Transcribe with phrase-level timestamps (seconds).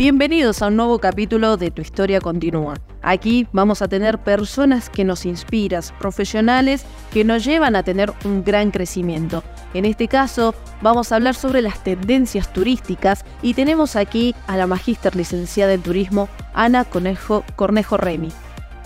[0.00, 2.72] Bienvenidos a un nuevo capítulo de Tu Historia Continúa.
[3.02, 8.42] Aquí vamos a tener personas que nos inspiran, profesionales que nos llevan a tener un
[8.42, 9.44] gran crecimiento.
[9.74, 14.66] En este caso, vamos a hablar sobre las tendencias turísticas y tenemos aquí a la
[14.66, 18.30] magíster licenciada en turismo, Ana Conejo, Cornejo Remy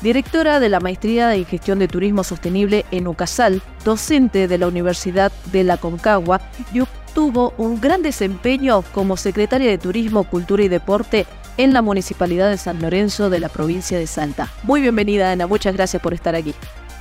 [0.03, 5.33] directora de la Maestría en Gestión de Turismo Sostenible en UCASAL, docente de la Universidad
[5.51, 6.43] de la Concagua
[6.75, 6.81] y
[7.15, 11.27] obtuvo un gran desempeño como secretaria de Turismo, Cultura y Deporte
[11.57, 14.49] en la Municipalidad de San Lorenzo de la provincia de Salta.
[14.65, 16.57] Muy bienvenida Ana, muchas gracias por estar aquí.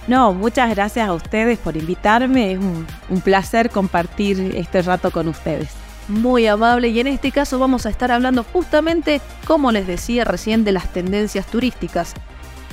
[0.07, 5.27] No, muchas gracias a ustedes por invitarme, es un, un placer compartir este rato con
[5.27, 5.69] ustedes
[6.07, 10.63] muy amable y en este caso vamos a estar hablando justamente, como les decía recién,
[10.63, 12.13] de las tendencias turísticas.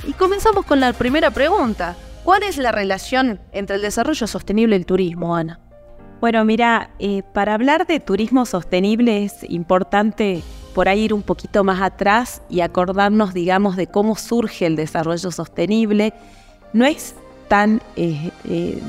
[0.05, 1.95] Y comenzamos con la primera pregunta.
[2.23, 5.59] ¿Cuál es la relación entre el desarrollo sostenible y el turismo, Ana?
[6.21, 10.43] Bueno, mira, eh, para hablar de turismo sostenible es importante
[10.75, 15.31] por ahí ir un poquito más atrás y acordarnos, digamos, de cómo surge el desarrollo
[15.31, 16.13] sostenible.
[16.73, 17.15] No es
[17.47, 18.79] tan eh, eh,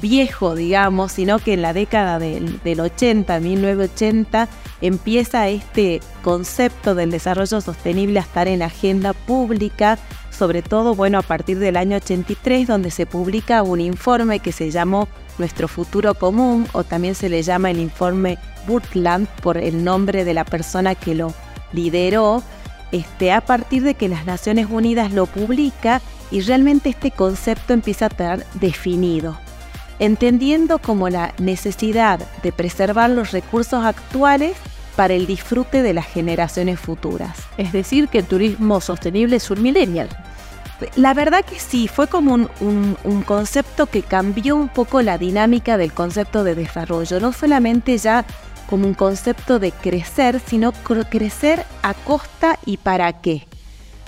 [0.00, 4.48] viejo, digamos, sino que en la década del, del 80, 1980,
[4.80, 9.98] empieza este concepto del desarrollo sostenible a estar en agenda pública
[10.30, 14.70] sobre todo, bueno, a partir del año 83, donde se publica un informe que se
[14.70, 20.24] llamó Nuestro Futuro Común, o también se le llama el informe Burtland por el nombre
[20.24, 21.32] de la persona que lo
[21.72, 22.42] lideró,
[22.92, 26.00] este, a partir de que las Naciones Unidas lo publica
[26.30, 29.38] y realmente este concepto empieza a estar definido,
[29.98, 34.56] entendiendo como la necesidad de preservar los recursos actuales
[34.96, 37.38] para el disfrute de las generaciones futuras.
[37.56, 40.08] Es decir, que el turismo sostenible es un millennial.
[40.94, 45.92] La verdad que sí, fue como un, concepto que cambió un poco la dinámica del
[45.92, 48.24] concepto de desarrollo, no solamente ya
[48.68, 53.48] como un concepto de crecer, sino crecer a costa y para qué.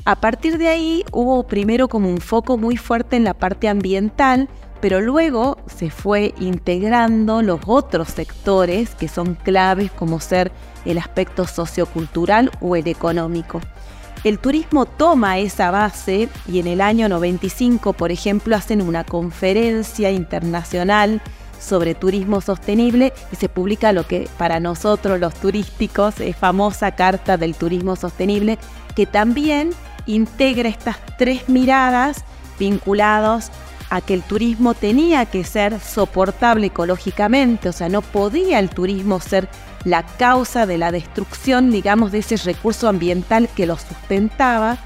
[0.04, 4.48] A partir de ahí hubo primero como un foco muy fuerte en la parte ambiental,
[4.80, 10.52] pero luego se fue integrando los otros sectores que son claves como ser
[10.84, 13.60] el aspecto sociocultural o el económico.
[14.22, 20.10] El turismo toma esa base y en el año 95, por ejemplo, hacen una conferencia
[20.10, 21.22] internacional
[21.58, 27.38] sobre turismo sostenible y se publica lo que para nosotros los turísticos es famosa Carta
[27.38, 28.58] del Turismo Sostenible,
[28.94, 29.70] que también
[30.04, 32.24] integra estas tres miradas
[32.58, 33.50] vinculados
[33.88, 39.18] a que el turismo tenía que ser soportable ecológicamente, o sea, no podía el turismo
[39.18, 39.48] ser
[39.84, 44.78] la causa de la destrucción, digamos, de ese recurso ambiental que lo sustentaba,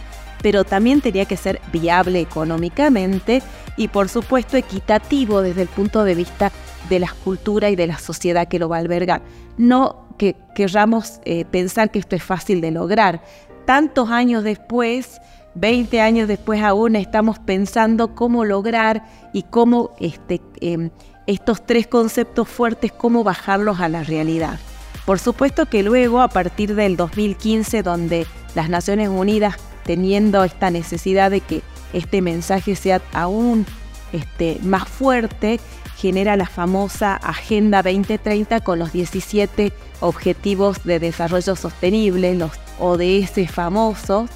[0.43, 3.43] pero también tenía que ser viable económicamente
[3.77, 6.53] y por supuesto equitativo desde el punto de vista
[6.89, 9.23] de la cultura y de la sociedad que lo va a albergar.
[9.57, 13.23] No que querramos eh, pensar que esto es fácil de lograr.
[13.65, 15.21] Tantos años después,
[15.55, 20.91] 20 años después aún, estamos pensando cómo lograr y cómo este, em,
[21.27, 24.61] estos tres conceptos fuertes, cómo bajarlos a la realidad.
[25.05, 31.31] Por supuesto que luego, a partir del 2015, donde las Naciones Unidas, teniendo esta necesidad
[31.31, 33.67] de que este mensaje sea aún
[34.13, 35.61] este, más fuerte,
[35.97, 44.31] genera la famosa Agenda 2030 con los 17 Objetivos de Desarrollo Sostenible, los ODS famosos,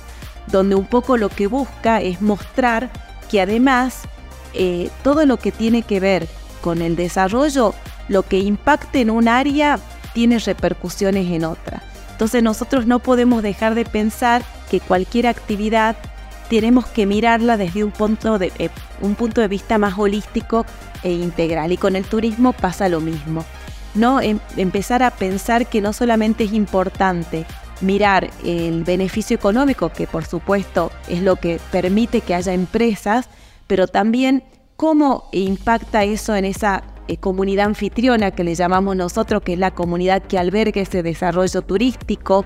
[0.47, 2.91] donde un poco lo que busca es mostrar
[3.31, 4.03] que además
[4.55, 6.29] eh, todo lo que tiene que ver
[6.63, 7.75] con el desarrollo,
[8.09, 9.79] lo que impacte en un área
[10.19, 11.81] tiene repercusiones en otra.
[12.11, 15.95] Entonces nosotros no podemos dejar de pensar que cualquier actividad
[16.51, 18.71] tenemos que mirarla desde un punto de, eh,
[19.01, 20.67] un punto de vista más holístico
[21.05, 21.71] e integral.
[21.71, 23.45] Y con el turismo pasa lo mismo.
[23.95, 24.21] ¿no?
[24.21, 27.47] Em, empezar a pensar que no solamente es importante
[27.81, 33.29] mirar el beneficio económico, que por supuesto es lo que permite que haya empresas,
[33.69, 34.43] pero también
[34.75, 39.73] cómo impacta eso en esa eh, comunidad anfitriona que le llamamos nosotros, que es la
[39.73, 42.45] comunidad que alberga ese desarrollo turístico,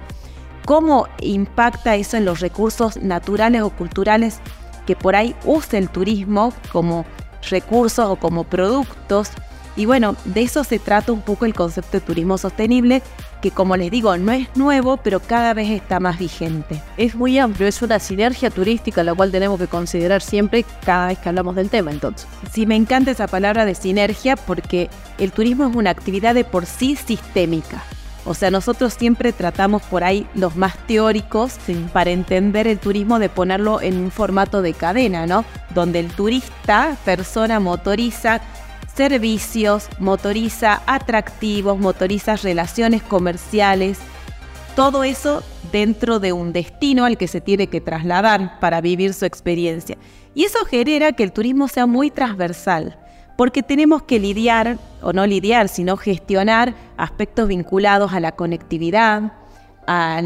[0.65, 4.41] cómo impacta eso en los recursos naturales o culturales
[4.87, 7.05] que por ahí usa el turismo como
[7.51, 9.31] recursos o como productos.
[9.77, 13.03] Y bueno, de eso se trata un poco el concepto de turismo sostenible,
[13.41, 16.83] que como les digo, no es nuevo, pero cada vez está más vigente.
[16.97, 21.19] Es muy amplio, es una sinergia turística la cual tenemos que considerar siempre cada vez
[21.19, 22.29] que hablamos del tema entonces.
[22.53, 26.67] Sí, me encanta esa palabra de sinergia porque el turismo es una actividad de por
[26.67, 27.83] sí sistémica.
[28.25, 31.57] O sea, nosotros siempre tratamos por ahí los más teóricos
[31.93, 35.45] para entender el turismo de ponerlo en un formato de cadena, ¿no?
[35.75, 38.41] Donde el turista, persona, motoriza
[38.95, 43.99] servicios, motoriza atractivos, motoriza relaciones comerciales.
[44.77, 49.25] Todo eso dentro de un destino al que se tiene que trasladar para vivir su
[49.25, 49.97] experiencia.
[50.35, 52.99] Y eso genera que el turismo sea muy transversal,
[53.37, 59.33] porque tenemos que lidiar, o no lidiar, sino gestionar aspectos vinculados a la conectividad,
[59.87, 60.23] a,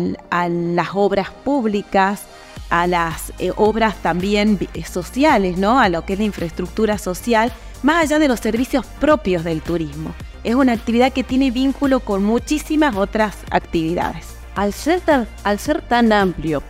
[0.48, 2.24] las obras públicas,
[2.70, 5.80] a las eh, obras también sociales, ¿no?
[5.80, 7.52] a lo que es la infraestructura social,
[7.82, 10.14] más allá de los servicios propios del turismo.
[10.44, 14.36] Es una actividad que tiene vínculo con muchísimas otras actividades.
[14.54, 16.62] Al ser tan, al ser tan amplio,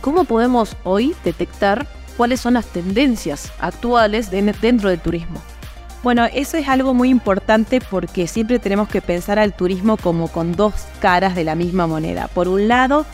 [0.00, 5.40] ¿cómo podemos hoy detectar cuáles son las tendencias actuales dentro del turismo?
[6.02, 10.52] Bueno, eso es algo muy importante porque siempre tenemos que pensar al turismo como con
[10.52, 12.28] dos caras de la misma moneda.
[12.28, 13.06] Por un lado,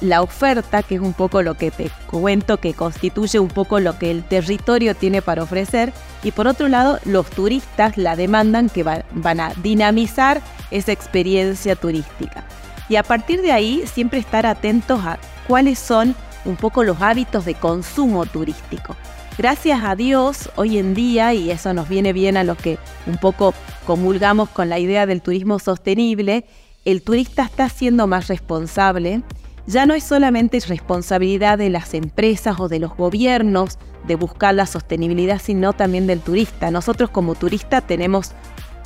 [0.00, 3.98] la oferta, que es un poco lo que te cuento, que constituye un poco lo
[3.98, 8.82] que el territorio tiene para ofrecer, y por otro lado, los turistas la demandan que
[8.82, 10.40] van a dinamizar
[10.70, 12.44] esa experiencia turística.
[12.88, 16.14] Y a partir de ahí, siempre estar atentos a cuáles son
[16.44, 18.96] un poco los hábitos de consumo turístico.
[19.38, 23.18] Gracias a Dios, hoy en día, y eso nos viene bien a los que un
[23.18, 23.52] poco
[23.86, 26.44] comulgamos con la idea del turismo sostenible,
[26.84, 29.22] el turista está siendo más responsable.
[29.66, 34.66] Ya no es solamente responsabilidad de las empresas o de los gobiernos de buscar la
[34.66, 36.70] sostenibilidad, sino también del turista.
[36.70, 38.32] Nosotros como turista tenemos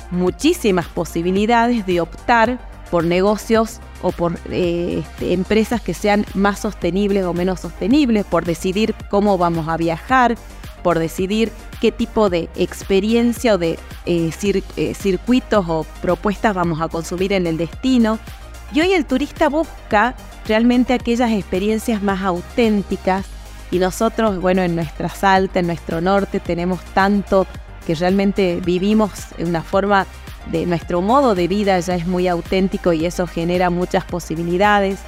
[0.09, 7.23] muchísimas posibilidades de optar por negocios o por eh, este, empresas que sean más sostenibles
[7.25, 10.35] o menos sostenibles, por decidir cómo vamos a viajar,
[10.83, 14.31] por decidir qué tipo de experiencia o de eh,
[14.75, 18.19] eh, circuitos o propuestas vamos a consumir en el destino.
[18.73, 20.15] Y hoy el turista busca
[20.47, 23.25] realmente aquellas experiencias más auténticas
[23.69, 27.47] y nosotros, bueno, en nuestra Salta, en nuestro norte, tenemos tanto
[27.85, 30.05] que realmente vivimos en una forma
[30.51, 34.99] de nuestro modo de vida ya es muy auténtico y eso genera muchas posibilidades.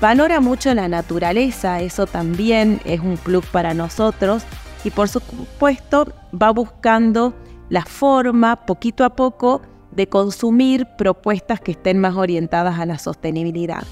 [0.00, 4.42] Valora mucho la naturaleza, eso también es un club para nosotros
[4.84, 7.34] y por supuesto va buscando
[7.70, 9.62] la forma poquito a poco
[9.94, 13.84] de consumir propuestas que estén más orientadas a la sostenibilidad.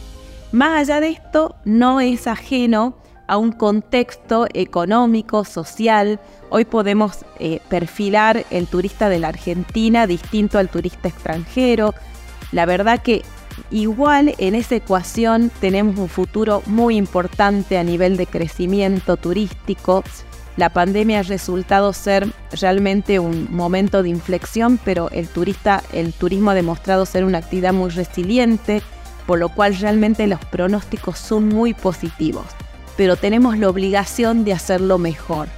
[0.53, 2.97] Más allá de esto, no es ajeno
[3.27, 6.21] a un contexto económico, social.
[6.51, 11.95] Hoy podemos eh, perfilar el turista de la Argentina distinto al turista extranjero.
[12.53, 13.23] La verdad que
[13.71, 20.05] igual en esa ecuación tenemos un futuro muy importante a nivel de crecimiento turístico.
[20.57, 22.29] La pandemia ha resultado ser
[22.61, 27.73] realmente un momento de inflexión, pero el turista, el turismo ha demostrado ser una actividad
[27.73, 28.83] muy resiliente,
[29.27, 32.45] por lo cual realmente los pronósticos son muy positivos
[32.97, 35.49] pero tenemos la obligación de hacerlo mejor.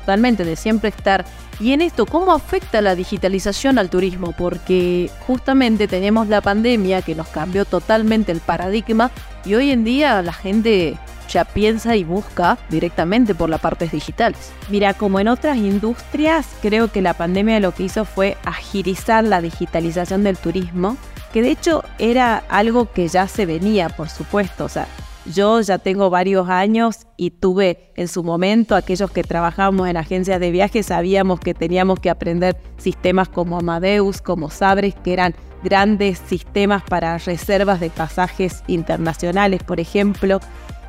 [0.00, 1.24] Totalmente, de siempre estar.
[1.60, 4.34] Y en esto, ¿cómo afecta la digitalización al turismo?
[4.36, 9.10] Porque justamente tenemos la pandemia que nos cambió totalmente el paradigma
[9.44, 10.98] y hoy en día la gente
[11.28, 14.52] ya piensa y busca directamente por las partes digitales.
[14.68, 19.40] Mira, como en otras industrias, creo que la pandemia lo que hizo fue agilizar la
[19.40, 20.96] digitalización del turismo,
[21.32, 24.68] que de hecho era algo que ya se venía, por supuesto.
[25.26, 30.40] Yo ya tengo varios años y tuve en su momento, aquellos que trabajábamos en agencias
[30.40, 36.18] de viajes, sabíamos que teníamos que aprender sistemas como Amadeus, como Sabres, que eran grandes
[36.26, 40.40] sistemas para reservas de pasajes internacionales, por ejemplo.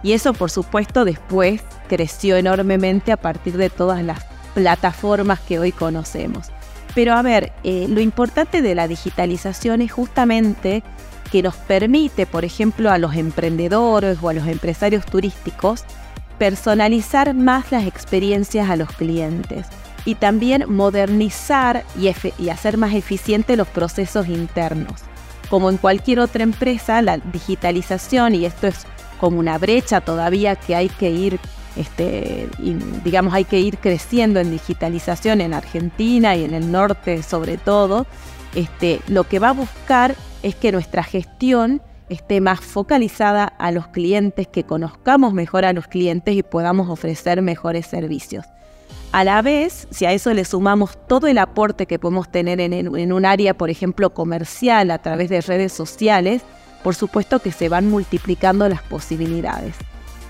[0.03, 5.71] Y eso, por supuesto, después creció enormemente a partir de todas las plataformas que hoy
[5.71, 6.51] conocemos.
[6.93, 10.83] Pero a ver, eh, lo importante de la digitalización es justamente
[11.31, 15.83] que nos permite, por ejemplo, a los emprendedores o a los empresarios turísticos,
[16.37, 19.67] personalizar más las experiencias a los clientes
[20.05, 22.09] y también modernizar y,
[22.49, 25.01] hacer más eficientes los procesos internos.
[25.49, 28.85] Como en cualquier otra empresa, la digitalización, y esto es
[29.19, 31.39] como una brecha todavía que hay que ir,
[31.75, 32.47] este,
[33.03, 38.05] digamos, hay que ir creciendo en digitalización en Argentina y en el norte sobre todo,
[38.55, 43.87] este, lo que va a buscar es que nuestra gestión esté más focalizada a los
[43.87, 48.45] clientes, que conozcamos mejor a los clientes y podamos ofrecer mejores servicios.
[49.11, 53.13] A la vez, si a eso le sumamos todo el aporte que podemos tener en,
[53.13, 56.41] un área, por ejemplo, comercial a través de redes sociales,
[56.83, 59.75] por supuesto que se van multiplicando las posibilidades.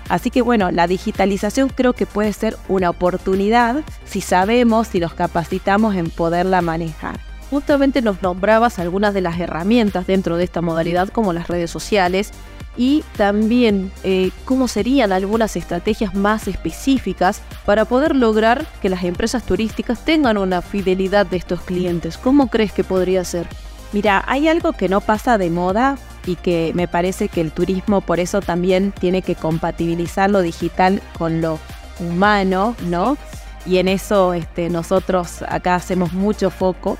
[0.08, 5.14] Así que bueno, la digitalización creo que puede ser una oportunidad si sabemos, si nos
[5.14, 7.18] capacitamos en poderla manejar.
[7.50, 12.30] Justamente nos nombrabas algunas de las herramientas dentro de esta modalidad como las redes sociales
[12.76, 19.44] y también eh, cómo serían algunas estrategias más específicas para poder lograr que las empresas
[19.44, 22.18] turísticas tengan una fidelidad de estos clientes.
[22.18, 23.46] ¿Cómo crees que podría ser?
[23.92, 28.00] Mira, hay algo que no pasa de moda, y que me parece que el turismo
[28.00, 31.58] por eso también tiene que compatibilizar lo digital con lo
[32.00, 33.16] humano, ¿no?
[33.64, 36.98] Y en eso este, nosotros acá hacemos mucho foco,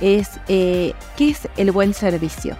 [0.00, 2.56] es eh, qué es el buen servicio.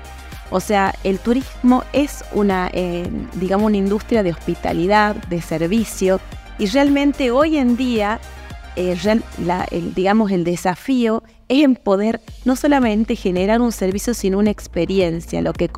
[0.50, 6.20] O sea, el turismo es una, eh, digamos, una industria de hospitalidad, de servicio,
[6.58, 8.20] y realmente hoy en día,
[8.76, 8.96] eh,
[9.70, 15.42] el, digamos, el desafío es en poder no solamente generar un servicio, sino una experiencia,
[15.42, 15.68] lo que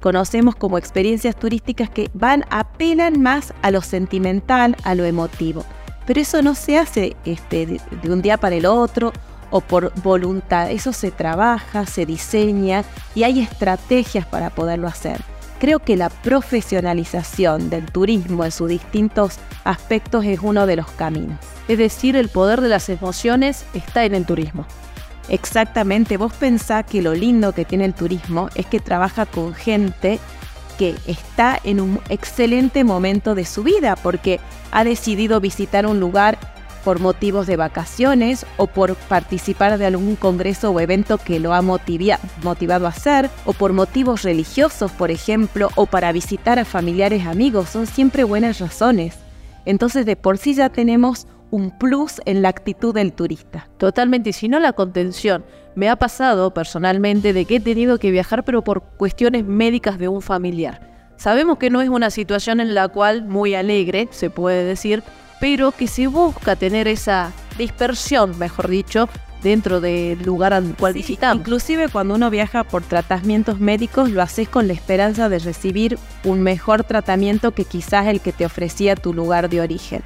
[0.00, 5.64] conocemos como experiencias turísticas que van, apelan más a lo sentimental, a lo emotivo.
[6.06, 9.12] Pero eso no se hace este, de un día para el otro
[9.54, 10.72] o por voluntad.
[10.72, 12.82] Eso se trabaja, se diseña
[13.14, 15.20] y hay estrategias para poderlo hacer.
[15.60, 21.38] Creo que la profesionalización del turismo en sus distintos aspectos es uno de los caminos.
[21.68, 24.66] Es decir, el poder de las emociones está en el turismo.
[25.28, 30.18] Exactamente, vos pensás que lo lindo que tiene el turismo es que trabaja con gente
[30.80, 34.40] que está en un excelente momento de su vida porque
[34.72, 36.38] ha decidido visitar un lugar
[36.84, 41.62] por motivos de vacaciones o por participar de algún congreso o evento que lo ha
[41.62, 47.70] motivado a hacer, o por motivos religiosos, por ejemplo, o para visitar a familiares amigos.
[47.70, 49.16] Son siempre buenas razones.
[49.64, 53.68] Entonces de por sí ya tenemos un plus en la actitud del turista.
[53.78, 55.44] Totalmente, y si no la contención.
[55.76, 60.08] Me ha pasado personalmente de que he tenido que viajar pero por cuestiones médicas de
[60.08, 61.12] un familiar.
[61.16, 65.02] Sabemos que no es una situación en la cual muy alegre, se puede decir,
[65.44, 69.10] pero que se busca tener esa dispersión, mejor dicho,
[69.42, 71.40] dentro del lugar al cual visitamos.
[71.40, 76.40] Inclusive cuando uno viaja por tratamientos médicos, lo haces con la esperanza de recibir un
[76.40, 80.02] mejor tratamiento que quizás el que te ofrecía tu lugar de origen.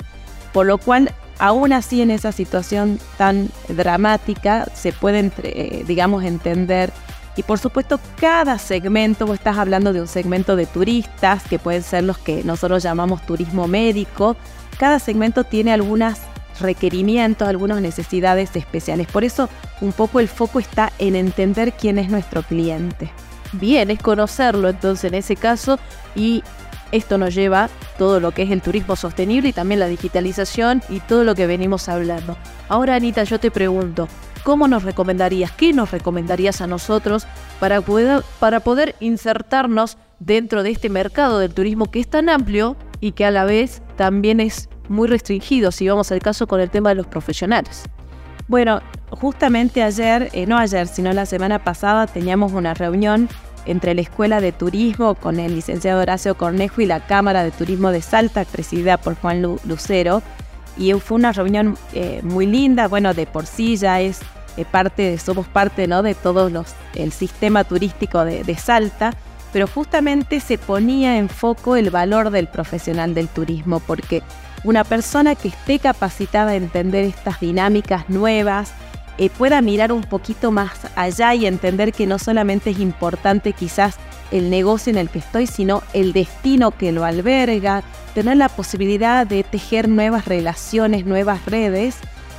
[0.52, 6.92] Por lo cual, aún así en esa situación tan dramática, se puede, eh, digamos, entender
[7.36, 11.84] y por supuesto, cada segmento, vos estás hablando de un segmento de turistas, que pueden
[11.84, 14.36] ser los que nosotros llamamos turismo médico,
[14.78, 16.18] cada segmento tiene algunos
[16.60, 19.06] requerimientos, algunas necesidades especiales.
[19.06, 19.48] Por eso
[19.80, 23.10] un poco el foco está en entender quién es nuestro cliente.
[23.52, 25.78] Bien, es conocerlo entonces en ese caso
[26.14, 26.42] y
[26.92, 27.68] esto nos lleva
[27.98, 31.46] todo lo que es el turismo sostenible y también la digitalización y todo lo que
[31.46, 32.36] venimos hablando.
[32.68, 34.08] Ahora Anita, yo te pregunto,
[34.42, 37.26] ¿cómo nos recomendarías, qué nos recomendarías a nosotros
[37.60, 42.76] para poder, para poder insertarnos dentro de este mercado del turismo que es tan amplio
[43.00, 46.70] y que a la vez también es muy restringido si vamos al caso con el
[46.70, 47.84] tema de los profesionales.
[48.48, 53.28] Bueno, justamente ayer, eh, no ayer, sino la semana pasada, teníamos una reunión
[53.66, 57.90] entre la Escuela de Turismo con el licenciado Horacio Cornejo y la Cámara de Turismo
[57.90, 60.22] de Salta, presidida por Juan Lucero.
[60.78, 64.20] Y fue una reunión eh, muy linda, bueno, de por sí ya es
[64.56, 66.02] eh, parte, somos parte ¿no?
[66.02, 69.12] de todo los, el sistema turístico de, de Salta
[69.58, 74.22] pero justamente se ponía en foco el valor del profesional del turismo, porque
[74.62, 78.72] una persona que esté capacitada a entender estas dinámicas nuevas,
[79.18, 83.96] eh, pueda mirar un poquito más allá y entender que no solamente es importante quizás
[84.30, 87.82] el negocio en el que estoy, sino el destino que lo alberga,
[88.14, 91.96] tener la posibilidad de tejer nuevas relaciones, nuevas redes,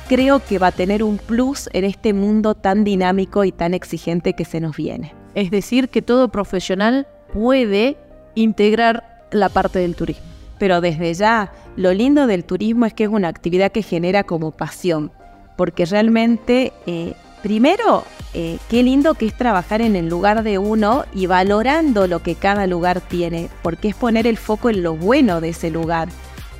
[0.08, 4.32] creo que va a tener un plus en este mundo tan dinámico y tan exigente
[4.32, 5.19] que se nos viene.
[5.34, 7.96] Es decir, que todo profesional puede
[8.34, 10.24] integrar la parte del turismo.
[10.58, 14.50] Pero desde ya, lo lindo del turismo es que es una actividad que genera como
[14.50, 15.10] pasión,
[15.56, 21.04] porque realmente, eh, primero, eh, qué lindo que es trabajar en el lugar de uno
[21.14, 25.40] y valorando lo que cada lugar tiene, porque es poner el foco en lo bueno
[25.40, 26.08] de ese lugar.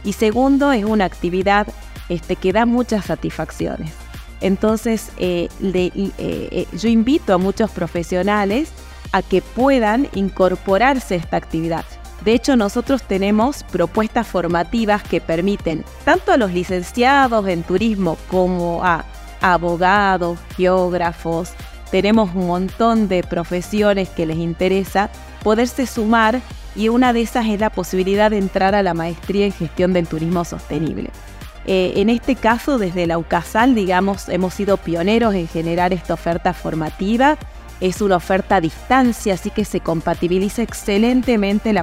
[0.05, 1.67] Y segundo, es una actividad
[2.09, 3.91] este, que da muchas satisfacciones.
[4.41, 8.71] Entonces, eh, eh, eh, yo invito a muchos profesionales
[9.13, 11.85] a que puedan incorporarse a esta actividad.
[12.25, 18.85] De hecho, nosotros tenemos propuestas formativas que permiten tanto a los licenciados en turismo como
[18.85, 19.05] a
[19.41, 21.55] abogados, geógrafos,
[21.91, 25.11] tenemos un montón de profesiones que les interesa
[25.43, 26.41] poderse sumar
[26.77, 30.07] y una de esas es la posibilidad de entrar a la maestría en gestión del
[30.07, 31.11] turismo sostenible.
[31.67, 36.53] Eh, en este caso, desde la UCASAL, digamos, hemos sido pioneros en generar esta oferta
[36.53, 37.37] formativa.
[37.81, 41.75] Es una oferta a distancia, así que se compatibiliza excelentemente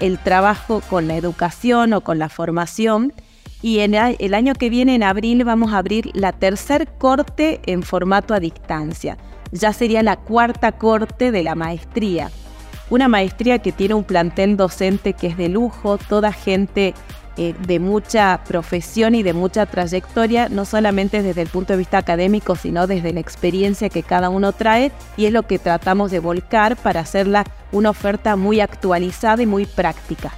[0.00, 3.12] el trabajo con la educación o con la formación.
[3.60, 7.82] Y en el año que viene, en abril, vamos a abrir la tercer corte en
[7.82, 9.16] formato a distancia.
[9.52, 12.30] Ya sería la cuarta corte de la maestría.
[12.90, 16.92] Una maestría que tiene un plantel docente que es de lujo, toda gente
[17.36, 21.98] eh, de mucha profesión y de mucha trayectoria, no solamente desde el punto de vista
[21.98, 26.20] académico, sino desde la experiencia que cada uno trae y es lo que tratamos de
[26.20, 30.32] volcar para hacerla una oferta muy actualizada y muy práctica.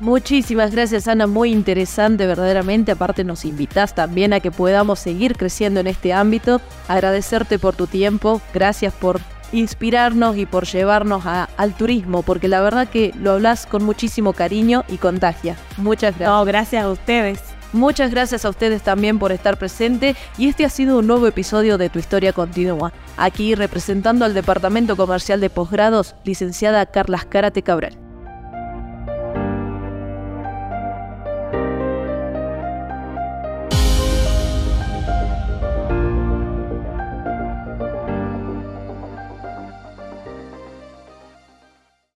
[0.00, 5.80] Muchísimas gracias Ana, muy interesante verdaderamente, aparte nos invitas también a que podamos seguir creciendo
[5.80, 9.20] en este ámbito, agradecerte por tu tiempo, gracias por
[9.52, 14.84] inspirarnos y por llevarnos al turismo, porque la verdad que lo hablas con muchísimo cariño
[14.88, 15.56] y contagia.
[15.76, 16.28] Muchas gracias.
[16.28, 17.40] No, gracias a ustedes.
[17.72, 21.78] Muchas gracias a ustedes también por estar presente y este ha sido un nuevo episodio
[21.78, 22.92] de Tu Historia Continúa.
[23.16, 28.09] Aquí representando al Departamento Comercial de Posgrados, licenciada Carlas Cárate Cabral.